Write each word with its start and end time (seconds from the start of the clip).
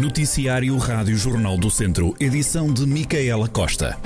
Noticiário 0.00 0.76
Rádio 0.76 1.16
Jornal 1.16 1.58
do 1.58 1.68
Centro, 1.68 2.14
edição 2.20 2.72
de 2.72 2.86
Micaela 2.86 3.48
Costa. 3.48 3.98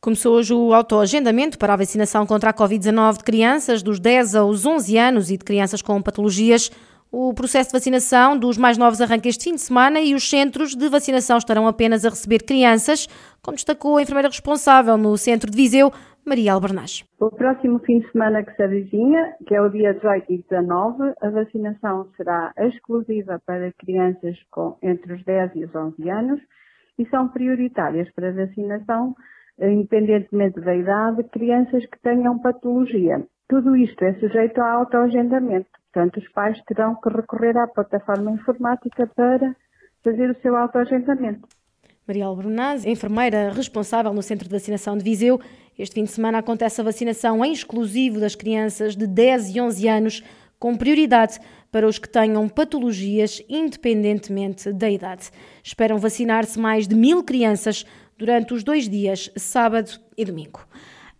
Começou 0.00 0.34
hoje 0.34 0.52
o 0.52 0.74
autoagendamento 0.74 1.56
para 1.56 1.74
a 1.74 1.76
vacinação 1.76 2.26
contra 2.26 2.50
a 2.50 2.52
Covid-19 2.52 3.18
de 3.18 3.22
crianças 3.22 3.80
dos 3.80 4.00
10 4.00 4.34
aos 4.34 4.66
11 4.66 4.98
anos 4.98 5.30
e 5.30 5.36
de 5.36 5.44
crianças 5.44 5.82
com 5.82 6.02
patologias. 6.02 6.68
O 7.12 7.32
processo 7.32 7.68
de 7.68 7.74
vacinação 7.74 8.36
dos 8.36 8.58
mais 8.58 8.76
novos 8.76 9.00
arranca 9.00 9.28
este 9.28 9.44
fim 9.44 9.54
de 9.54 9.60
semana 9.60 10.00
e 10.00 10.12
os 10.12 10.28
centros 10.28 10.74
de 10.74 10.88
vacinação 10.88 11.38
estarão 11.38 11.68
apenas 11.68 12.04
a 12.04 12.08
receber 12.08 12.42
crianças, 12.42 13.08
como 13.40 13.54
destacou 13.54 13.98
a 13.98 14.02
enfermeira 14.02 14.28
responsável 14.28 14.96
no 14.96 15.16
centro 15.16 15.48
de 15.48 15.56
Viseu, 15.56 15.92
Maria 16.24 16.52
Albernaz. 16.52 17.04
O 17.18 17.30
próximo 17.30 17.78
fim 17.80 18.00
de 18.00 18.10
semana 18.12 18.42
que 18.42 18.54
se 18.54 18.62
avizinha, 18.62 19.34
que 19.46 19.54
é 19.54 19.60
o 19.60 19.68
dia 19.68 19.94
18 19.94 20.32
e 20.32 20.38
19, 20.48 21.14
a 21.20 21.30
vacinação 21.30 22.08
será 22.16 22.52
exclusiva 22.58 23.40
para 23.46 23.72
crianças 23.72 24.36
com 24.50 24.76
entre 24.82 25.14
os 25.14 25.24
10 25.24 25.56
e 25.56 25.64
os 25.64 25.74
11 25.74 26.10
anos 26.10 26.40
e 26.98 27.06
são 27.08 27.28
prioritárias 27.28 28.10
para 28.12 28.32
vacinação, 28.32 29.14
independentemente 29.58 30.60
da 30.60 30.74
idade, 30.74 31.24
crianças 31.24 31.84
que 31.86 32.00
tenham 32.02 32.38
patologia. 32.38 33.24
Tudo 33.48 33.74
isto 33.74 34.04
é 34.04 34.14
sujeito 34.14 34.60
a 34.60 34.70
autoagendamento, 34.72 35.68
portanto 35.92 36.18
os 36.18 36.28
pais 36.28 36.62
terão 36.64 36.94
que 36.94 37.08
recorrer 37.08 37.56
à 37.56 37.66
plataforma 37.66 38.30
informática 38.30 39.06
para 39.08 39.56
fazer 40.04 40.30
o 40.30 40.40
seu 40.40 40.56
autoagendamento. 40.56 41.48
Maria 42.06 42.26
Albernaz, 42.26 42.84
enfermeira 42.84 43.52
responsável 43.52 44.12
no 44.12 44.22
Centro 44.22 44.48
de 44.48 44.52
Vacinação 44.52 44.96
de 44.96 45.04
Viseu. 45.04 45.40
Este 45.80 45.94
fim 45.94 46.04
de 46.04 46.10
semana 46.10 46.36
acontece 46.36 46.78
a 46.78 46.84
vacinação 46.84 47.42
em 47.42 47.54
exclusivo 47.54 48.20
das 48.20 48.34
crianças 48.34 48.94
de 48.94 49.06
10 49.06 49.56
e 49.56 49.60
11 49.62 49.88
anos, 49.88 50.22
com 50.58 50.76
prioridade 50.76 51.38
para 51.72 51.88
os 51.88 51.98
que 51.98 52.06
tenham 52.06 52.46
patologias, 52.50 53.42
independentemente 53.48 54.70
da 54.74 54.90
idade. 54.90 55.30
Esperam 55.64 55.96
vacinar-se 55.96 56.58
mais 56.58 56.86
de 56.86 56.94
mil 56.94 57.24
crianças 57.24 57.86
durante 58.18 58.52
os 58.52 58.62
dois 58.62 58.90
dias, 58.90 59.30
sábado 59.36 59.92
e 60.18 60.22
domingo. 60.22 60.60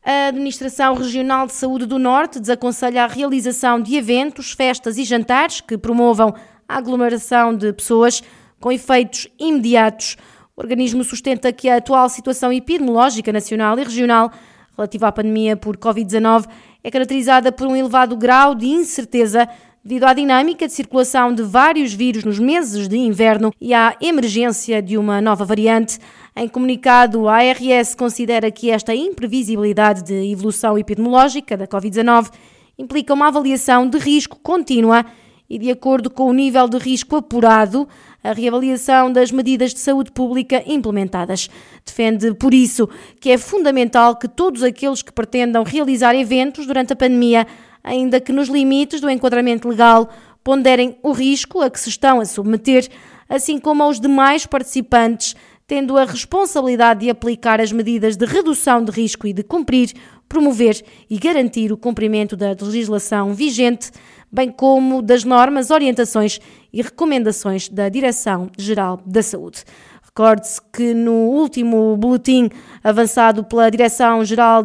A 0.05 0.27
Administração 0.29 0.95
Regional 0.95 1.47
de 1.47 1.55
Saúde 1.55 1.87
do 1.87 1.99
Norte 1.99 2.39
desaconselha 2.39 3.05
a 3.05 3.07
realização 3.07 3.81
de 3.81 3.97
eventos, 3.97 4.53
festas 4.53 4.99
e 4.99 5.05
jantares 5.05 5.63
que 5.63 5.79
promovam 5.79 6.35
a 6.69 6.77
aglomeração 6.77 7.57
de 7.57 7.73
pessoas 7.73 8.23
com 8.61 8.71
efeitos 8.71 9.27
imediatos 9.39 10.19
o 10.61 10.63
organismo 10.63 11.03
sustenta 11.03 11.51
que 11.55 11.71
a 11.71 11.77
atual 11.77 12.07
situação 12.11 12.53
epidemiológica 12.53 13.33
nacional 13.33 13.79
e 13.79 13.83
regional 13.83 14.31
relativa 14.77 15.09
à 15.09 15.13
pandemia 15.13 15.57
por 15.57 15.75
Covid-19 15.79 16.47
é 16.85 16.91
caracterizada 16.91 17.51
por 17.51 17.67
um 17.67 17.75
elevado 17.75 18.15
grau 18.15 18.55
de 18.55 18.67
incerteza 18.67 19.49
devido 19.83 20.05
à 20.05 20.13
dinâmica 20.13 20.67
de 20.67 20.75
circulação 20.75 21.35
de 21.35 21.43
vários 21.43 21.95
vírus 21.95 22.25
nos 22.25 22.39
meses 22.39 22.89
de 22.89 22.99
inverno 22.99 23.55
e 23.59 23.73
à 23.73 23.97
emergência 24.03 24.83
de 24.83 24.99
uma 24.99 25.19
nova 25.23 25.47
variante. 25.47 25.99
Em 26.37 26.47
comunicado, 26.47 27.27
a 27.27 27.37
ARS 27.37 27.95
considera 27.95 28.51
que 28.51 28.71
esta 28.71 28.95
imprevisibilidade 28.95 30.03
de 30.05 30.31
evolução 30.31 30.77
epidemiológica 30.77 31.57
da 31.57 31.67
Covid-19 31.67 32.31
implica 32.79 33.15
uma 33.15 33.29
avaliação 33.29 33.89
de 33.89 33.97
risco 33.97 34.39
contínua 34.43 35.07
e, 35.49 35.59
de 35.59 35.71
acordo 35.71 36.11
com 36.11 36.29
o 36.29 36.33
nível 36.35 36.69
de 36.69 36.77
risco 36.77 37.17
apurado, 37.17 37.89
a 38.23 38.33
reavaliação 38.33 39.13
das 39.13 39.31
medidas 39.31 39.73
de 39.73 39.81
saúde 39.81 40.11
pública 40.11 40.63
implementadas. 40.67 41.49
Defende, 41.85 42.35
por 42.35 42.53
isso, 42.53 42.89
que 43.21 43.31
é 43.31 43.39
fundamental 43.39 44.17
que 44.17 44.29
todos 44.29 44.63
aqueles 44.63 45.03
que 45.03 45.13
pretendam 45.13 45.63
realizar 45.63 46.15
eventos 46.15 46.67
durante 46.67 46.93
a 46.93 46.97
pandemia, 46.97 47.47
ainda 47.83 48.21
que 48.21 48.33
nos 48.33 48.49
limites 48.49 49.01
do 49.01 49.11
enquadramento 49.11 49.69
legal, 49.69 50.11
ponderem 50.45 50.97
o 51.03 51.13
risco 51.13 51.61
a 51.61 51.71
que 51.71 51.81
se 51.81 51.89
estão 51.89 52.21
a 52.21 52.25
submeter, 52.25 52.89
assim 53.29 53.59
como 53.59 53.83
aos 53.83 54.01
demais 54.01 54.47
participantes, 54.47 55.35
tendo 55.71 55.97
a 55.97 56.05
responsabilidade 56.05 57.03
de 57.03 57.11
aplicar 57.11 57.61
as 57.61 57.71
medidas 57.71 58.17
de 58.17 58.27
redução 58.27 58.83
de 58.85 58.91
risco 58.91 59.25
e 59.25 59.33
de 59.33 59.45
cumprir, 59.45 59.93
promover 60.29 60.83
e 61.09 61.17
garantir 61.17 61.71
o 61.71 61.77
cumprimento 61.77 62.37
da 62.37 62.57
legislação 62.61 63.33
vigente 63.33 63.93
bem 64.33 64.51
como 64.51 65.01
das 65.01 65.23
normas, 65.23 65.71
orientações 65.71 66.41
e 66.73 66.83
recomendações 66.83 67.69
da 67.69 67.89
Direção-Geral 67.89 69.01
da 69.07 69.23
Saúde. 69.23 69.63
Recorde-se 70.03 70.61
que 70.73 70.93
no 70.93 71.13
último 71.13 71.97
boletim 71.97 72.51
avançado 72.83 73.45
pela 73.45 73.71
Direção-Geral 73.71 74.65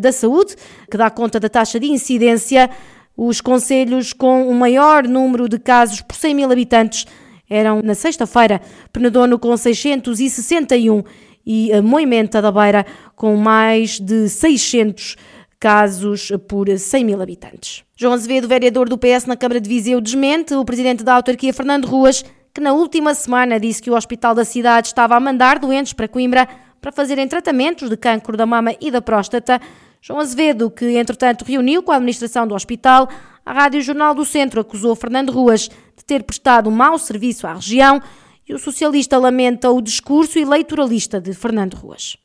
da 0.00 0.10
Saúde, 0.10 0.56
que 0.90 0.96
dá 0.96 1.08
conta 1.10 1.38
da 1.38 1.48
taxa 1.48 1.78
de 1.78 1.86
incidência, 1.86 2.68
os 3.16 3.40
conselhos 3.40 4.12
com 4.12 4.48
o 4.48 4.54
maior 4.56 5.06
número 5.06 5.48
de 5.48 5.60
casos 5.60 6.00
por 6.00 6.16
100 6.16 6.34
mil 6.34 6.50
habitantes 6.50 7.06
eram, 7.50 7.82
na 7.82 7.94
sexta-feira, 7.94 8.60
Penedono 8.92 9.38
com 9.38 9.54
661 9.56 11.02
e 11.44 11.72
Moimenta 11.82 12.40
da 12.40 12.52
Beira 12.52 12.86
com 13.16 13.36
mais 13.36 13.98
de 13.98 14.28
600 14.28 15.16
casos 15.58 16.32
por 16.48 16.66
100 16.70 17.04
mil 17.04 17.20
habitantes. 17.20 17.84
João 17.96 18.14
Azevedo, 18.14 18.48
vereador 18.48 18.88
do 18.88 18.96
PS 18.96 19.26
na 19.26 19.36
Câmara 19.36 19.60
de 19.60 19.68
Viseu, 19.68 20.00
desmente 20.00 20.54
o 20.54 20.64
presidente 20.64 21.04
da 21.04 21.16
autarquia, 21.16 21.52
Fernando 21.52 21.84
Ruas, 21.84 22.24
que 22.54 22.60
na 22.60 22.72
última 22.72 23.14
semana 23.14 23.60
disse 23.60 23.82
que 23.82 23.90
o 23.90 23.94
hospital 23.94 24.34
da 24.34 24.44
cidade 24.44 24.88
estava 24.88 25.16
a 25.16 25.20
mandar 25.20 25.58
doentes 25.58 25.92
para 25.92 26.08
Coimbra 26.08 26.48
para 26.80 26.90
fazerem 26.90 27.28
tratamentos 27.28 27.90
de 27.90 27.96
cancro 27.96 28.36
da 28.36 28.46
mama 28.46 28.74
e 28.80 28.90
da 28.90 29.02
próstata. 29.02 29.60
João 30.00 30.18
Azevedo, 30.18 30.70
que 30.70 30.96
entretanto 30.96 31.44
reuniu 31.44 31.82
com 31.82 31.92
a 31.92 31.96
administração 31.96 32.46
do 32.46 32.54
hospital, 32.54 33.06
a 33.44 33.52
Rádio 33.52 33.82
Jornal 33.82 34.14
do 34.14 34.24
Centro 34.24 34.60
acusou 34.60 34.96
Fernando 34.96 35.30
Ruas 35.30 35.68
ter 36.10 36.24
prestado 36.24 36.68
um 36.68 36.72
mau 36.72 36.98
serviço 36.98 37.46
à 37.46 37.54
região 37.54 38.00
e 38.48 38.54
o 38.54 38.58
socialista 38.58 39.16
lamenta 39.18 39.70
o 39.70 39.80
discurso 39.80 40.38
eleitoralista 40.38 41.20
de 41.20 41.32
Fernando 41.32 41.74
Ruas 41.74 42.16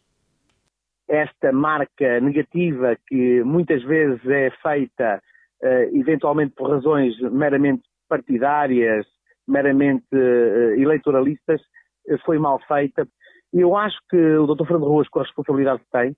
esta 1.08 1.52
marca 1.52 2.20
negativa 2.20 2.98
que 3.08 3.44
muitas 3.44 3.84
vezes 3.84 4.26
é 4.26 4.50
feita 4.62 5.22
uh, 5.62 5.98
eventualmente 5.98 6.54
por 6.56 6.70
razões 6.70 7.18
meramente 7.32 7.84
partidárias, 8.10 9.06
meramente 9.48 10.08
uh, 10.14 10.80
eleitoralistas, 10.80 11.62
uh, 12.10 12.18
foi 12.26 12.40
mal 12.40 12.60
feita. 12.68 13.08
Eu 13.54 13.76
acho 13.76 13.98
que 14.10 14.18
o 14.18 14.48
Dr. 14.48 14.66
Fernando 14.66 14.88
Ruas, 14.88 15.08
com 15.08 15.20
a 15.20 15.24
responsabilidade 15.24 15.82
que 15.82 15.92
tem, 15.92 16.16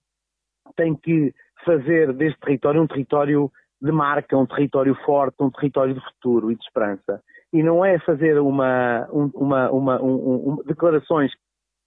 tem 0.76 0.96
que 0.96 1.34
fazer 1.66 2.14
deste 2.14 2.40
território 2.40 2.82
um 2.82 2.88
território 2.88 3.52
de 3.82 3.92
marca, 3.92 4.38
um 4.38 4.46
território 4.46 4.96
forte, 5.06 5.36
um 5.42 5.52
território 5.52 5.94
de 5.94 6.02
futuro 6.02 6.52
e 6.52 6.56
de 6.56 6.64
esperança. 6.64 7.22
E 7.54 7.64
não 7.64 7.84
é 7.84 7.98
fazer 8.00 8.40
uma, 8.40 9.08
uma, 9.12 9.72
uma, 9.72 10.02
um, 10.02 10.62
declarações 10.66 11.32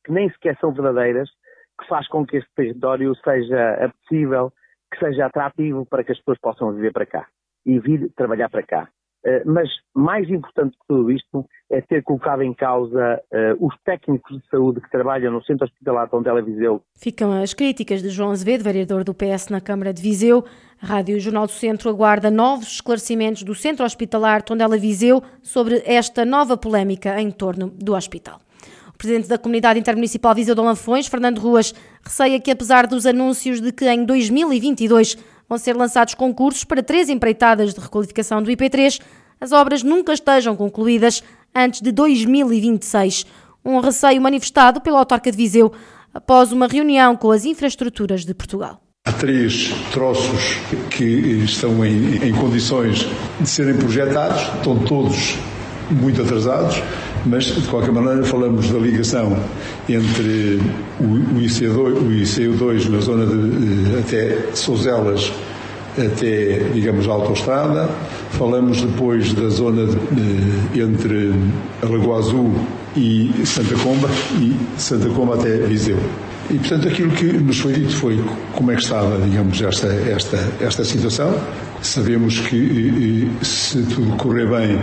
que 0.04 0.12
nem 0.12 0.30
sequer 0.30 0.56
são 0.58 0.72
verdadeiras, 0.72 1.28
que 1.78 1.86
faz 1.86 2.08
com 2.08 2.26
que 2.26 2.38
este 2.38 2.50
território 2.54 3.14
seja 3.16 3.74
apetecível, 3.84 4.52
que 4.90 4.98
seja 4.98 5.26
atrativo 5.26 5.86
para 5.86 6.02
que 6.02 6.12
as 6.12 6.18
pessoas 6.18 6.38
possam 6.38 6.72
viver 6.72 6.92
para 6.92 7.06
cá 7.06 7.26
e 7.64 7.78
vir 7.78 8.10
trabalhar 8.16 8.48
para 8.48 8.62
cá. 8.62 8.88
Uh, 9.24 9.42
mas 9.44 9.68
mais 9.94 10.28
importante 10.30 10.72
que 10.72 10.86
tudo 10.88 11.10
isto 11.10 11.46
é 11.70 11.80
ter 11.80 12.02
colocado 12.02 12.42
em 12.42 12.54
causa 12.54 13.20
uh, 13.30 13.66
os 13.66 13.74
técnicos 13.84 14.36
de 14.36 14.48
saúde 14.48 14.80
que 14.80 14.90
trabalham 14.90 15.30
no 15.32 15.44
Centro 15.44 15.66
Hospitalar 15.66 16.08
Tondela 16.08 16.40
Viseu. 16.40 16.82
Ficam 16.94 17.32
as 17.32 17.52
críticas 17.52 18.02
de 18.02 18.08
João 18.08 18.30
Azevedo, 18.30 18.64
vereador 18.64 19.04
do 19.04 19.14
PS 19.14 19.48
na 19.48 19.60
Câmara 19.60 19.92
de 19.92 20.00
Viseu. 20.00 20.44
A 20.80 20.86
Rádio 20.86 21.20
Jornal 21.20 21.46
do 21.46 21.52
Centro 21.52 21.90
aguarda 21.90 22.30
novos 22.30 22.68
esclarecimentos 22.68 23.42
do 23.42 23.54
Centro 23.54 23.84
Hospitalar 23.84 24.42
Tondela 24.42 24.78
Viseu 24.78 25.22
sobre 25.42 25.82
esta 25.84 26.24
nova 26.24 26.56
polémica 26.56 27.20
em 27.20 27.30
torno 27.30 27.68
do 27.68 27.94
hospital 27.94 28.40
presidente 29.00 29.28
da 29.28 29.38
Comunidade 29.38 29.80
Intermunicipal 29.80 30.34
Viseu 30.34 30.54
de 30.54 30.60
Lanfões, 30.60 31.06
Fernando 31.06 31.38
Ruas, 31.38 31.74
receia 32.04 32.38
que 32.38 32.50
apesar 32.50 32.86
dos 32.86 33.06
anúncios 33.06 33.58
de 33.58 33.72
que 33.72 33.88
em 33.88 34.04
2022 34.04 35.16
vão 35.50 35.58
ser 35.58 35.76
lançados 35.76 36.14
concursos 36.14 36.62
para 36.62 36.80
três 36.80 37.08
empreitadas 37.08 37.74
de 37.74 37.80
requalificação 37.80 38.40
do 38.40 38.48
IP3, 38.52 39.00
as 39.40 39.50
obras 39.50 39.82
nunca 39.82 40.12
estejam 40.12 40.54
concluídas 40.54 41.24
antes 41.52 41.80
de 41.80 41.90
2026. 41.90 43.26
Um 43.64 43.80
receio 43.80 44.22
manifestado 44.22 44.80
pela 44.80 45.00
autarca 45.00 45.28
de 45.28 45.36
Viseu 45.36 45.72
após 46.14 46.52
uma 46.52 46.68
reunião 46.68 47.16
com 47.16 47.32
as 47.32 47.44
infraestruturas 47.44 48.24
de 48.24 48.32
Portugal. 48.32 48.80
Há 49.04 49.12
três 49.12 49.74
troços 49.92 50.56
que 50.90 51.04
estão 51.04 51.84
em, 51.84 52.28
em 52.28 52.32
condições 52.32 53.08
de 53.40 53.48
serem 53.48 53.76
projetados, 53.76 54.42
estão 54.54 54.78
todos 54.84 55.36
muito 55.90 56.22
atrasados 56.22 56.80
mas 57.26 57.44
de 57.44 57.68
qualquer 57.68 57.92
maneira 57.92 58.24
falamos 58.24 58.70
da 58.70 58.78
ligação 58.78 59.36
entre 59.88 60.60
o, 60.98 61.38
ICU2, 61.38 61.96
o 61.96 62.10
ICU2 62.10 62.88
na 62.88 63.00
zona 63.00 63.26
de 63.26 63.98
até 63.98 64.54
Souzelas 64.54 65.32
até, 65.98 66.70
digamos, 66.72 67.08
a 67.08 67.12
autoestrada. 67.12 67.88
Falamos 68.32 68.82
depois 68.82 69.32
da 69.32 69.48
zona 69.48 69.86
de, 69.86 70.80
entre 70.80 71.32
a 71.82 71.86
Lagoa 71.86 72.18
Azul 72.18 72.54
e 72.96 73.32
Santa 73.44 73.74
Comba 73.76 74.08
e 74.38 74.56
Santa 74.78 75.08
Comba 75.10 75.34
até 75.34 75.56
Viseu. 75.58 75.98
E, 76.50 76.58
portanto, 76.58 76.88
aquilo 76.88 77.12
que 77.12 77.26
nos 77.26 77.60
foi 77.60 77.72
dito 77.74 77.94
foi 77.94 78.20
como 78.54 78.72
é 78.72 78.74
que 78.74 78.82
estava, 78.82 79.16
digamos, 79.18 79.62
esta, 79.62 79.86
esta, 79.86 80.36
esta 80.60 80.84
situação. 80.84 81.32
Sabemos 81.80 82.40
que, 82.40 83.30
se 83.40 83.82
tudo 83.84 84.16
correr 84.16 84.46
bem, 84.48 84.80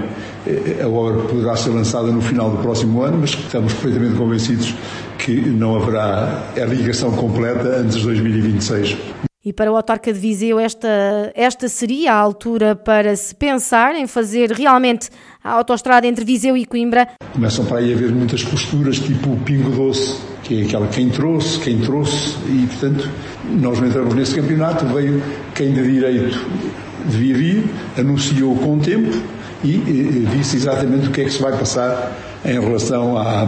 eh, 0.47 0.81
a 0.81 0.87
obra 0.87 1.23
poderá 1.23 1.57
ser 1.57 1.71
lançada 1.71 2.07
no 2.07 2.21
final 2.21 2.51
do 2.51 2.57
próximo 2.59 3.03
ano, 3.03 3.17
mas 3.19 3.31
estamos 3.31 3.73
perfeitamente 3.73 4.15
convencidos 4.15 4.73
que 5.17 5.33
não 5.41 5.75
haverá 5.75 6.51
a 6.55 6.65
ligação 6.65 7.11
completa 7.11 7.67
antes 7.79 7.97
de 7.97 8.03
2026. 8.03 8.97
E 9.47 9.53
para 9.53 9.71
o 9.71 9.77
autarca 9.77 10.11
de 10.11 10.19
Viseu, 10.19 10.59
esta, 10.59 11.31
esta 11.33 11.69
seria 11.69 12.11
a 12.11 12.17
altura 12.17 12.75
para 12.75 13.15
se 13.15 13.33
pensar 13.33 13.95
em 13.95 14.05
fazer 14.05 14.51
realmente 14.51 15.09
a 15.41 15.51
autoestrada 15.51 16.05
entre 16.05 16.25
Viseu 16.25 16.57
e 16.57 16.65
Coimbra. 16.65 17.07
Começam 17.31 17.63
para 17.63 17.77
aí 17.77 17.93
a 17.93 17.95
haver 17.95 18.11
muitas 18.11 18.43
posturas, 18.43 18.99
tipo 18.99 19.29
o 19.29 19.39
pingo 19.39 19.69
doce, 19.69 20.19
que 20.43 20.59
é 20.59 20.65
aquela 20.65 20.85
quem 20.87 21.09
trouxe, 21.09 21.59
quem 21.59 21.79
trouxe, 21.79 22.35
e 22.49 22.67
portanto 22.67 23.09
nós 23.49 23.79
não 23.79 23.87
entramos 23.87 24.13
nesse 24.15 24.35
campeonato, 24.35 24.85
veio 24.87 25.23
quem 25.55 25.71
de 25.71 25.93
direito 25.93 26.45
devia 27.05 27.37
vir, 27.37 27.63
anunciou 27.97 28.53
com 28.53 28.75
o 28.75 28.79
tempo 28.81 29.17
e, 29.63 29.75
e 29.75 30.27
disse 30.35 30.57
exatamente 30.57 31.07
o 31.07 31.11
que 31.11 31.21
é 31.21 31.23
que 31.23 31.31
se 31.31 31.41
vai 31.41 31.57
passar 31.57 32.11
em 32.43 32.59
relação 32.59 33.17
à 33.17 33.47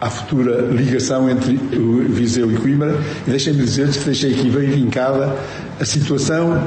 à 0.00 0.08
futura 0.08 0.62
ligação 0.70 1.28
entre 1.28 1.58
Viseu 2.08 2.50
e 2.50 2.56
Coimbra 2.56 2.98
e 3.26 3.30
deixem-me 3.30 3.62
dizer-lhes 3.62 3.96
que 3.96 4.04
deixei 4.04 4.32
aqui 4.32 4.50
bem 4.50 4.70
vincada 4.70 5.36
a 5.78 5.84
situação 5.84 6.66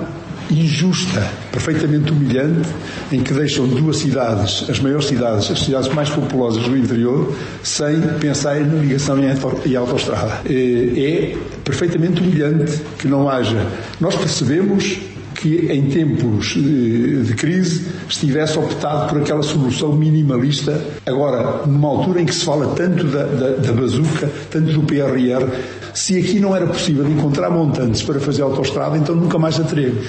injusta, 0.51 1.25
perfeitamente 1.51 2.11
humilhante, 2.11 2.69
em 3.11 3.21
que 3.21 3.33
deixam 3.33 3.67
duas 3.67 3.97
cidades, 3.97 4.69
as 4.69 4.79
maiores 4.79 5.05
cidades, 5.05 5.49
as 5.49 5.59
cidades 5.59 5.87
mais 5.89 6.09
populosas 6.09 6.63
do 6.63 6.77
interior, 6.77 7.33
sem 7.63 8.01
pensar 8.19 8.59
na 8.59 8.81
ligação 8.81 9.17
em 9.19 9.75
autoestrada. 9.75 10.41
É, 10.45 10.53
é 10.53 11.37
perfeitamente 11.63 12.21
humilhante 12.21 12.81
que 12.99 13.07
não 13.07 13.29
haja. 13.29 13.65
Nós 13.99 14.15
percebemos 14.15 14.99
que 15.43 15.69
em 15.69 15.89
tempos 15.89 16.53
de 16.53 17.35
crise 17.35 17.85
estivesse 18.07 18.57
optado 18.57 19.09
por 19.09 19.21
aquela 19.21 19.43
solução 19.43 19.91
minimalista. 19.91 20.81
Agora, 21.05 21.67
numa 21.67 21.89
altura 21.89 22.21
em 22.21 22.25
que 22.25 22.33
se 22.33 22.45
fala 22.45 22.73
tanto 22.73 23.03
da, 23.03 23.25
da, 23.25 23.49
da 23.57 23.73
bazuca, 23.73 24.31
tanto 24.49 24.71
do 24.71 24.83
PRR, 24.83 25.51
se 25.93 26.17
aqui 26.17 26.39
não 26.39 26.55
era 26.55 26.65
possível 26.65 27.05
encontrar 27.05 27.49
montantes 27.49 28.01
para 28.01 28.21
fazer 28.21 28.41
autoestrada, 28.41 28.97
então 28.97 29.13
nunca 29.13 29.37
mais 29.37 29.59
a 29.59 29.65
teremos. 29.65 30.07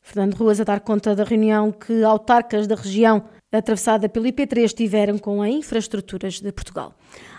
Fernando 0.00 0.34
Ruas 0.36 0.60
a 0.60 0.64
dar 0.64 0.78
conta 0.78 1.16
da 1.16 1.24
reunião 1.24 1.72
que 1.72 2.04
autarcas 2.04 2.68
da 2.68 2.76
região 2.76 3.24
atravessada 3.58 4.08
pelo 4.08 4.26
IP3 4.26 4.72
tiveram 4.72 5.18
com 5.18 5.42
a 5.42 5.48
Infraestruturas 5.48 6.40
de 6.40 6.50
Portugal. 6.52 6.94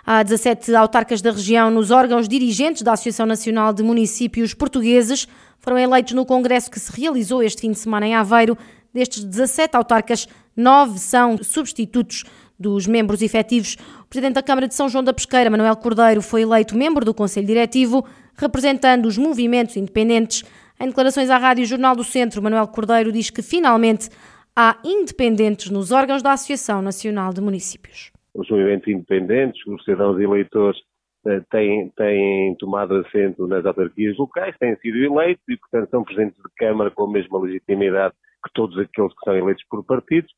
Há 0.06 0.22
17 0.22 0.76
autarcas 0.76 1.22
da 1.22 1.32
região 1.32 1.72
nos 1.72 1.90
órgãos 1.90 2.28
dirigentes 2.28 2.82
da 2.82 2.94
Associação 2.94 3.26
Nacional 3.26 3.74
de 3.74 3.82
Municípios 3.82 4.54
Portugueses. 4.54 5.28
Foram 5.60 5.80
eleitos 5.80 6.14
no 6.14 6.26
congresso 6.26 6.70
que 6.70 6.80
se 6.80 6.92
realizou 6.92 7.42
este 7.42 7.62
fim 7.62 7.72
de 7.72 7.80
semana 7.80 8.06
em 8.06 8.14
Aveiro. 8.14 8.58
Destes 8.94 9.24
17 9.24 9.76
autarcas, 9.76 10.28
nove 10.56 11.00
são 11.00 11.38
substitutos 11.42 12.26
dos 12.60 12.86
membros 12.86 13.22
efetivos. 13.22 13.78
O 14.02 14.06
presidente 14.06 14.36
da 14.36 14.44
Câmara 14.44 14.68
de 14.68 14.76
São 14.76 14.88
João 14.88 15.04
da 15.04 15.14
Pesqueira, 15.14 15.50
Manuel 15.50 15.76
Cordeiro, 15.78 16.22
foi 16.22 16.42
eleito 16.44 16.78
membro 16.78 17.04
do 17.04 17.14
Conselho 17.14 17.48
Diretivo, 17.48 18.06
representando 18.36 19.06
os 19.06 19.18
movimentos 19.18 19.76
independentes. 19.76 20.44
Em 20.80 20.88
declarações 20.88 21.30
à 21.30 21.38
Rádio 21.38 21.66
Jornal 21.66 21.96
do 21.96 22.04
Centro, 22.04 22.42
Manuel 22.42 22.68
Cordeiro 22.68 23.12
diz 23.12 23.30
que 23.30 23.42
finalmente 23.42 24.10
há 24.56 24.80
independentes 24.84 25.70
nos 25.70 25.92
órgãos 25.92 26.22
da 26.22 26.34
Associação 26.34 26.82
Nacional 26.82 27.34
de 27.34 27.42
Municípios. 27.42 28.12
Os 28.34 28.50
movimentos 28.50 28.88
independentes, 28.88 29.66
os 29.68 29.84
cidadãos 29.84 30.20
eleitores 30.20 30.80
eh, 31.26 31.42
têm, 31.50 31.90
têm 31.96 32.56
tomado 32.58 32.96
assento 32.96 33.48
nas 33.48 33.66
autarquias 33.66 34.18
locais, 34.18 34.56
têm 34.58 34.76
sido 34.78 34.98
eleitos 34.98 35.44
e, 35.50 35.58
portanto, 35.58 35.90
são 35.90 36.04
presidentes 36.04 36.38
de 36.38 36.50
Câmara 36.58 36.92
com 36.92 37.04
a 37.04 37.12
mesma 37.12 37.40
legitimidade 37.40 38.14
que 38.44 38.54
todos 38.54 38.78
aqueles 38.78 39.14
que 39.14 39.24
são 39.24 39.36
eleitos 39.36 39.64
por 39.70 39.84
partidos. 39.86 40.32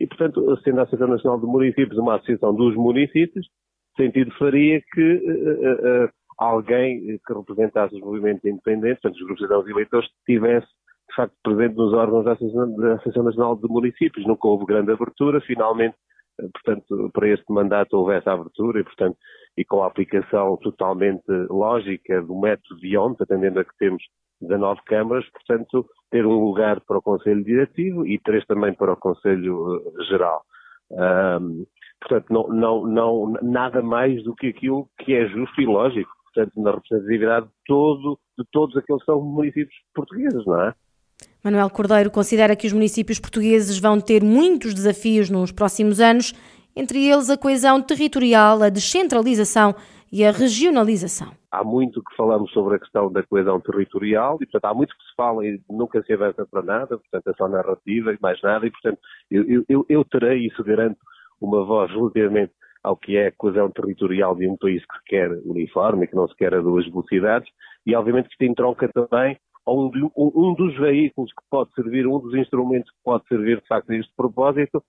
E, 0.00 0.06
portanto, 0.06 0.58
sendo 0.64 0.80
a 0.80 0.82
Associação 0.82 1.08
Nacional 1.08 1.40
de 1.40 1.46
Municípios 1.46 1.98
uma 1.98 2.16
associação 2.16 2.54
dos 2.54 2.74
municípios, 2.74 3.46
sentido 3.96 4.32
faria 4.38 4.80
que 4.92 5.14
uh, 5.14 6.04
uh, 6.04 6.10
alguém 6.38 7.18
que 7.18 7.34
representasse 7.34 7.94
os 7.94 8.00
movimentos 8.00 8.44
independentes, 8.44 9.02
portanto, 9.02 9.20
os 9.20 9.26
grupos 9.26 9.42
cidadãos 9.42 9.68
eleitores, 9.68 10.08
tivesse 10.24 10.66
de 11.10 11.16
facto 11.16 11.34
presente 11.42 11.76
nos 11.76 11.92
órgãos 11.92 12.24
da 12.24 12.32
Associação, 12.32 13.24
Nacional 13.24 13.56
de 13.56 13.68
Municípios. 13.68 14.26
Nunca 14.26 14.46
houve 14.48 14.64
grande 14.64 14.92
abertura, 14.92 15.40
finalmente, 15.40 15.96
eh, 16.40 16.48
portanto, 16.52 17.10
para 17.12 17.28
este 17.28 17.52
mandato 17.52 17.94
houve 17.94 18.14
essa 18.14 18.32
abertura 18.32 18.80
e, 18.80 18.84
portanto, 18.84 19.16
e 19.56 19.64
com 19.64 19.82
a 19.82 19.86
aplicação 19.86 20.56
totalmente 20.58 21.24
lógica 21.50 22.22
do 22.22 22.38
método 22.38 22.80
de 22.80 22.96
ontem, 22.96 23.24
atendendo 23.24 23.60
a 23.60 23.64
que 23.64 23.76
temos 23.78 24.02
19 24.40 24.80
câmaras, 24.86 25.28
portanto, 25.30 25.86
ter 26.10 26.24
um 26.24 26.44
lugar 26.44 26.80
para 26.80 26.98
o 26.98 27.02
Conselho 27.02 27.44
Diretivo 27.44 28.06
e 28.06 28.18
três 28.18 28.44
também 28.46 28.72
para 28.72 28.92
o 28.92 28.96
Conselho 28.96 29.76
eh, 29.76 30.04
Geral. 30.04 30.42
Um, 30.92 31.66
portanto, 32.00 32.32
não, 32.32 32.48
não, 32.48 32.86
não, 32.86 33.32
nada 33.42 33.82
mais 33.82 34.22
do 34.24 34.34
que 34.34 34.48
aquilo 34.48 34.88
que 34.98 35.14
é 35.14 35.28
justo 35.28 35.60
e 35.60 35.66
lógico, 35.66 36.10
portanto, 36.24 36.52
na 36.60 36.72
representatividade 36.72 37.46
de, 37.46 37.52
todo, 37.66 38.18
de 38.38 38.44
todos 38.50 38.76
aqueles 38.76 39.02
que 39.02 39.06
são 39.06 39.20
municípios 39.20 39.74
portugueses, 39.94 40.44
não 40.46 40.60
é? 40.62 40.74
Manuel 41.42 41.70
Cordeiro 41.70 42.10
considera 42.10 42.54
que 42.54 42.66
os 42.66 42.72
municípios 42.72 43.18
portugueses 43.18 43.78
vão 43.78 43.98
ter 43.98 44.22
muitos 44.22 44.74
desafios 44.74 45.30
nos 45.30 45.50
próximos 45.50 45.98
anos, 45.98 46.34
entre 46.76 47.06
eles 47.06 47.30
a 47.30 47.36
coesão 47.38 47.80
territorial, 47.80 48.62
a 48.62 48.68
descentralização 48.68 49.74
e 50.12 50.24
a 50.24 50.30
regionalização. 50.30 51.32
Há 51.50 51.64
muito 51.64 52.02
que 52.02 52.14
falamos 52.14 52.52
sobre 52.52 52.76
a 52.76 52.78
questão 52.78 53.10
da 53.10 53.22
coesão 53.22 53.58
territorial 53.60 54.36
e, 54.40 54.46
portanto, 54.46 54.64
há 54.66 54.74
muito 54.74 54.94
que 54.94 55.02
se 55.02 55.14
fala 55.16 55.46
e 55.46 55.60
nunca 55.68 56.02
se 56.02 56.12
avança 56.12 56.46
para 56.46 56.62
nada, 56.62 56.98
portanto, 56.98 57.26
é 57.28 57.32
só 57.34 57.48
narrativa 57.48 58.12
e 58.12 58.18
mais 58.20 58.40
nada, 58.42 58.66
e, 58.66 58.70
portanto, 58.70 58.98
eu, 59.30 59.64
eu, 59.68 59.86
eu 59.88 60.04
terei, 60.04 60.46
isso 60.46 60.62
garanto, 60.62 60.98
uma 61.40 61.64
voz 61.64 61.90
relativamente 61.90 62.52
ao 62.82 62.96
que 62.96 63.16
é 63.16 63.28
a 63.28 63.32
coesão 63.32 63.70
territorial 63.70 64.34
de 64.36 64.46
um 64.46 64.56
país 64.56 64.84
que 64.84 64.98
se 64.98 65.04
quer 65.06 65.30
uniforme, 65.44 66.06
que 66.06 66.16
não 66.16 66.28
se 66.28 66.36
quer 66.36 66.54
a 66.54 66.60
duas 66.60 66.86
velocidades, 66.86 67.48
e 67.86 67.94
obviamente 67.94 68.28
que 68.28 68.34
isto 68.34 68.44
entronca 68.44 68.88
também 68.88 69.38
um, 69.66 69.90
um, 70.16 70.54
dos 70.54 70.76
veículos 70.78 71.32
que 71.32 71.42
pode 71.50 71.72
servir, 71.74 72.06
um 72.06 72.18
dos 72.18 72.34
instrumentos 72.34 72.90
que 72.90 72.98
pode 73.04 73.26
servir 73.28 73.60
de 73.60 73.66
facto 73.66 73.90
a 73.90 73.96
este 73.96 74.12
propósito, 74.16 74.82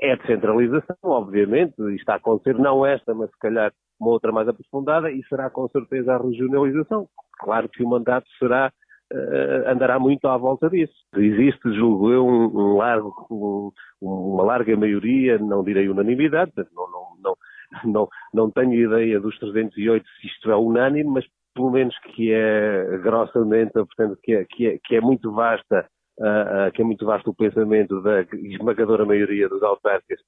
é 0.00 0.12
a 0.12 0.16
descentralização, 0.16 0.96
obviamente, 1.02 1.74
e 1.78 1.96
está 1.96 2.14
a 2.14 2.16
acontecer 2.16 2.56
não 2.56 2.86
esta, 2.86 3.12
mas 3.12 3.30
se 3.30 3.38
calhar 3.38 3.72
uma 3.98 4.10
outra 4.10 4.32
mais 4.32 4.48
aprofundada, 4.48 5.10
e 5.10 5.22
será 5.24 5.50
com 5.50 5.68
certeza 5.68 6.14
a 6.14 6.18
regionalização. 6.18 7.08
Claro 7.38 7.68
que 7.68 7.82
o 7.82 7.88
mandato 7.88 8.26
será, 8.38 8.72
uh, 9.12 9.68
andará 9.68 9.98
muito 9.98 10.28
à 10.28 10.36
volta 10.36 10.68
disso. 10.70 10.94
Existe, 11.16 11.72
julgo 11.74 12.12
eu, 12.12 12.26
um, 12.26 12.46
um 12.56 12.76
largo, 12.76 13.26
um, 13.30 13.72
uma 14.00 14.44
larga 14.44 14.76
maioria, 14.76 15.38
não 15.38 15.64
direi 15.64 15.88
unanimidade, 15.88 16.52
não, 16.72 16.88
não, 17.20 17.36
não, 17.84 18.08
não 18.32 18.50
tenho 18.50 18.74
ideia 18.74 19.18
dos 19.18 19.36
308 19.38 20.06
se 20.20 20.26
isto 20.28 20.50
é 20.50 20.56
unânime, 20.56 21.10
mas 21.10 21.24
pelo 21.54 21.70
menos 21.70 21.94
que 22.14 22.32
é 22.32 22.98
grossamente, 23.02 23.72
portanto, 23.72 24.18
que 24.22 24.34
é, 24.34 24.44
que 24.44 24.66
é, 24.66 24.78
que 24.84 24.96
é 24.96 25.00
muito 25.00 25.32
vasta, 25.32 25.86
uh, 26.18 26.68
uh, 26.68 26.72
que 26.72 26.82
é 26.82 26.84
muito 26.84 27.06
vasto 27.06 27.30
o 27.30 27.34
pensamento 27.34 28.02
da 28.02 28.22
esmagadora 28.22 29.06
maioria 29.06 29.48
dos 29.48 29.62
autarcas 29.62 30.18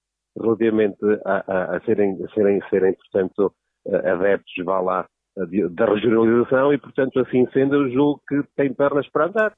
relativamente 0.41 0.99
a, 1.25 1.45
a, 1.47 1.77
a, 1.77 1.81
serem, 1.85 2.17
a 2.25 2.29
serem, 2.35 2.61
serem, 2.71 2.95
portanto, 2.95 3.53
uh, 3.87 3.97
adeptos, 3.97 4.55
vá 4.65 4.81
lá, 4.81 5.07
da 5.71 5.85
regionalização 5.85 6.73
e, 6.73 6.79
portanto, 6.79 7.21
assim 7.21 7.47
sendo, 7.53 7.75
eu 7.75 7.91
julgo 7.91 8.23
que 8.27 8.43
tem 8.57 8.73
pernas 8.73 9.07
para 9.11 9.27
andar. 9.27 9.53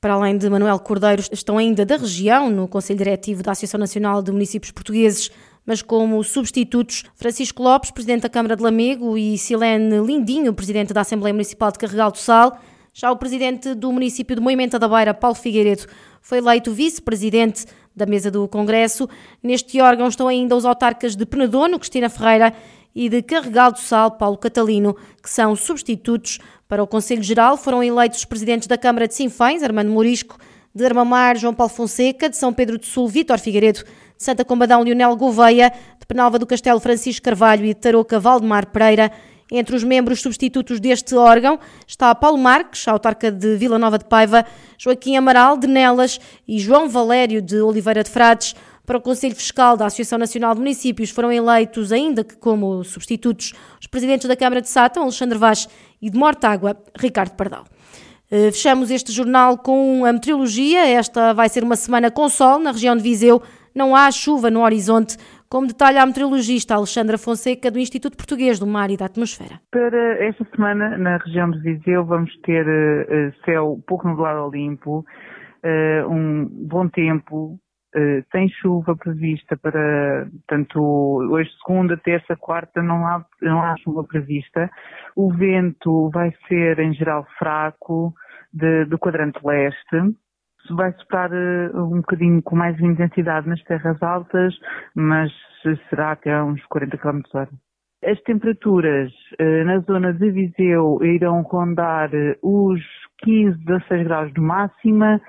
Para 0.00 0.14
além 0.14 0.38
de 0.38 0.48
Manuel 0.48 0.78
Cordeiro, 0.78 1.20
estão 1.32 1.58
ainda 1.58 1.84
da 1.84 1.96
região, 1.96 2.48
no 2.48 2.68
Conselho 2.68 2.98
Diretivo 2.98 3.42
da 3.42 3.50
Associação 3.50 3.80
Nacional 3.80 4.22
de 4.22 4.30
Municípios 4.30 4.70
Portugueses, 4.70 5.28
mas 5.68 5.82
como 5.82 6.24
substitutos 6.24 7.04
Francisco 7.14 7.62
Lopes, 7.62 7.90
presidente 7.90 8.22
da 8.22 8.30
Câmara 8.30 8.56
de 8.56 8.62
Lamego, 8.62 9.18
e 9.18 9.36
Silene 9.36 10.00
Lindinho, 10.00 10.54
presidente 10.54 10.94
da 10.94 11.02
Assembleia 11.02 11.34
Municipal 11.34 11.70
de 11.70 11.78
Carregal 11.78 12.10
do 12.10 12.16
Sal. 12.16 12.58
Já 12.94 13.12
o 13.12 13.16
presidente 13.18 13.74
do 13.74 13.92
município 13.92 14.34
de 14.34 14.40
Moimenta 14.40 14.78
da 14.78 14.88
Beira, 14.88 15.12
Paulo 15.12 15.36
Figueiredo, 15.36 15.84
foi 16.22 16.38
eleito 16.38 16.72
vice-presidente 16.72 17.66
da 17.94 18.06
mesa 18.06 18.30
do 18.30 18.48
Congresso. 18.48 19.06
Neste 19.42 19.78
órgão 19.78 20.08
estão 20.08 20.26
ainda 20.26 20.56
os 20.56 20.64
autarcas 20.64 21.14
de 21.14 21.26
Penedono, 21.26 21.78
Cristina 21.78 22.08
Ferreira, 22.08 22.54
e 22.94 23.10
de 23.10 23.20
Carregal 23.20 23.70
do 23.70 23.78
Sal, 23.78 24.12
Paulo 24.12 24.38
Catalino, 24.38 24.96
que 25.22 25.28
são 25.28 25.54
substitutos 25.54 26.38
para 26.66 26.82
o 26.82 26.86
Conselho 26.86 27.22
Geral. 27.22 27.58
Foram 27.58 27.84
eleitos 27.84 28.20
os 28.20 28.24
presidentes 28.24 28.66
da 28.66 28.78
Câmara 28.78 29.06
de 29.06 29.14
Sinfães, 29.14 29.62
Armando 29.62 29.90
Morisco, 29.90 30.38
de 30.74 30.82
Armamar, 30.82 31.36
João 31.36 31.52
Paulo 31.52 31.72
Fonseca, 31.72 32.30
de 32.30 32.38
São 32.38 32.54
Pedro 32.54 32.78
do 32.78 32.86
Sul, 32.86 33.06
Vítor 33.06 33.38
Figueiredo, 33.38 33.84
Santa 34.18 34.44
Combadão, 34.44 34.82
Leonel 34.82 35.14
Gouveia, 35.14 35.72
de 35.98 36.04
Penalva 36.06 36.40
do 36.40 36.46
Castelo, 36.46 36.80
Francisco 36.80 37.24
Carvalho 37.24 37.64
e 37.64 37.68
de 37.68 37.74
Tarouca, 37.76 38.18
Valdemar 38.18 38.66
Pereira. 38.66 39.12
Entre 39.50 39.74
os 39.74 39.84
membros 39.84 40.20
substitutos 40.20 40.80
deste 40.80 41.14
órgão 41.14 41.58
está 41.86 42.14
Paulo 42.14 42.36
Marques, 42.36 42.86
autarca 42.86 43.30
de 43.30 43.56
Vila 43.56 43.78
Nova 43.78 43.96
de 43.96 44.04
Paiva, 44.04 44.44
Joaquim 44.76 45.16
Amaral, 45.16 45.56
de 45.56 45.66
Nelas 45.68 46.20
e 46.46 46.58
João 46.58 46.88
Valério, 46.88 47.40
de 47.40 47.60
Oliveira 47.60 48.02
de 48.02 48.10
Frades. 48.10 48.54
Para 48.84 48.98
o 48.98 49.00
Conselho 49.00 49.36
Fiscal 49.36 49.76
da 49.76 49.86
Associação 49.86 50.18
Nacional 50.18 50.52
de 50.54 50.60
Municípios 50.60 51.10
foram 51.10 51.30
eleitos, 51.30 51.92
ainda 51.92 52.24
que 52.24 52.36
como 52.36 52.82
substitutos, 52.82 53.54
os 53.80 53.86
presidentes 53.86 54.26
da 54.26 54.34
Câmara 54.34 54.60
de 54.60 54.68
Sátão, 54.68 55.04
Alexandre 55.04 55.38
Vaz, 55.38 55.68
e 56.00 56.10
de 56.10 56.18
Mortágua, 56.18 56.76
Ricardo 56.98 57.34
Pardal. 57.34 57.64
Eh, 58.30 58.50
fechamos 58.50 58.90
este 58.90 59.10
jornal 59.10 59.56
com 59.56 60.04
a 60.04 60.12
meteorologia. 60.12 60.86
Esta 60.86 61.32
vai 61.32 61.48
ser 61.48 61.64
uma 61.64 61.76
semana 61.76 62.10
com 62.10 62.28
sol 62.28 62.58
na 62.58 62.72
região 62.72 62.94
de 62.94 63.02
Viseu. 63.02 63.42
Não 63.78 63.94
há 63.94 64.10
chuva 64.10 64.50
no 64.50 64.64
horizonte, 64.64 65.16
como 65.48 65.68
detalha 65.68 66.02
a 66.02 66.06
meteorologista 66.06 66.74
Alexandra 66.74 67.16
Fonseca, 67.16 67.70
do 67.70 67.78
Instituto 67.78 68.16
Português 68.16 68.58
do 68.58 68.66
Mar 68.66 68.90
e 68.90 68.96
da 68.96 69.04
Atmosfera. 69.04 69.60
Para 69.70 70.26
esta 70.26 70.44
semana, 70.52 70.98
na 70.98 71.16
região 71.18 71.48
de 71.48 71.60
Viseu, 71.60 72.04
vamos 72.04 72.36
ter 72.40 72.66
uh, 72.66 73.44
céu 73.44 73.80
pouco 73.86 74.08
nublado 74.08 74.40
ao 74.40 74.50
limpo, 74.50 75.04
uh, 75.62 76.12
um 76.12 76.44
bom 76.66 76.88
tempo, 76.88 77.56
sem 78.32 78.48
chuva 78.48 78.96
prevista 78.96 79.56
para, 79.56 80.28
tanto 80.46 80.80
hoje, 81.30 81.48
segunda, 81.64 81.96
terça, 81.96 82.36
quarta, 82.36 82.82
não 82.82 83.06
há, 83.06 83.24
não 83.40 83.62
há 83.62 83.76
chuva 83.78 84.02
prevista. 84.04 84.68
O 85.16 85.32
vento 85.32 86.10
vai 86.10 86.32
ser, 86.48 86.80
em 86.80 86.92
geral, 86.94 87.24
fraco, 87.38 88.12
de, 88.52 88.84
do 88.86 88.98
quadrante 88.98 89.38
leste 89.44 90.14
vai 90.76 90.92
soprar 90.92 91.30
um 91.32 91.96
bocadinho 91.96 92.42
com 92.42 92.56
mais 92.56 92.78
intensidade 92.80 93.48
nas 93.48 93.62
terras 93.64 94.02
altas, 94.02 94.54
mas 94.94 95.32
será 95.88 96.12
até 96.12 96.42
uns 96.42 96.64
40 96.66 96.96
km 96.98 97.20
h 97.34 97.48
As 98.04 98.20
temperaturas 98.22 99.12
na 99.66 99.78
zona 99.80 100.12
de 100.12 100.30
Viseu 100.30 100.98
irão 101.02 101.42
rondar 101.42 102.10
os 102.42 102.80
15, 103.18 103.58
16 103.64 104.04
graus 104.04 104.32
de 104.32 104.40
máxima 104.40 105.20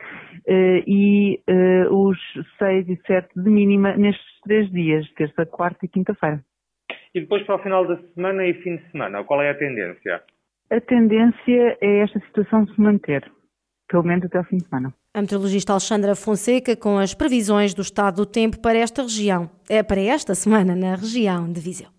e 0.48 1.41
os 1.89 2.17
6 2.58 2.89
e 2.89 2.96
7 3.08 3.29
de 3.36 3.50
mínima 3.50 3.96
nestes 3.98 4.41
três 4.43 4.69
dias, 4.72 5.10
terça, 5.13 5.46
quarta 5.46 5.86
e 5.86 5.89
quinta-feira. 5.89 6.41
E 7.13 7.22
depois 7.22 7.43
para 7.43 7.55
o 7.55 7.60
final 7.60 7.88
da 7.88 7.98
semana 8.13 8.46
e 8.46 8.53
fim 8.53 8.77
de 8.77 8.91
semana, 8.91 9.24
qual 9.24 9.41
é 9.41 9.50
a 9.50 9.55
tendência? 9.55 10.22
A 10.72 10.79
tendência 10.79 11.77
é 11.81 12.00
esta 12.01 12.19
situação 12.19 12.67
se 12.67 12.79
manter, 12.79 13.24
pelo 13.89 14.03
menos 14.03 14.25
até 14.25 14.39
o 14.39 14.43
fim 14.43 14.58
de 14.58 14.67
semana. 14.67 14.93
A 15.13 15.22
meteorologista 15.22 15.74
Alexandra 15.74 16.15
Fonseca 16.15 16.75
com 16.75 16.98
as 16.98 17.13
previsões 17.13 17.74
do 17.74 17.81
estado 17.81 18.17
do 18.17 18.25
tempo 18.25 18.60
para 18.60 18.77
esta 18.77 19.01
região, 19.01 19.50
é 19.67 19.81
para 19.84 20.00
esta 20.00 20.36
semana 20.36 20.75
na 20.75 20.96
região 20.96 21.51
de 21.51 21.60
Viseu. 21.60 21.89